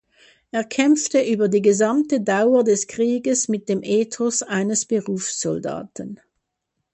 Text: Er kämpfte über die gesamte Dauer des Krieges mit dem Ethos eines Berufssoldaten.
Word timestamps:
Er 0.49 0.63
kämpfte 0.63 1.21
über 1.21 1.47
die 1.47 1.61
gesamte 1.61 2.21
Dauer 2.21 2.63
des 2.63 2.87
Krieges 2.87 3.49
mit 3.49 3.69
dem 3.69 3.83
Ethos 3.83 4.41
eines 4.41 4.85
Berufssoldaten. 4.87 6.19